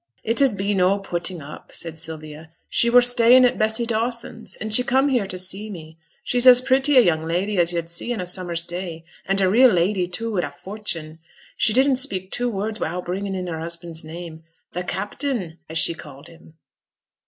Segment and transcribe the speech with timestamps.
[0.23, 2.49] 'It 'ud be no "putting up,"' said Sylvia.
[2.69, 6.59] 'She were staying at Bessy Dawson's, and she come here to see me she's as
[6.59, 10.07] pretty a young lady as yo'd see on a summer's day; and a real lady,
[10.07, 11.19] too, wi' a fortune.
[11.55, 14.41] She didn't speak two words wi'out bringing in her husband's name,
[14.73, 16.55] "the captain", as she called him.'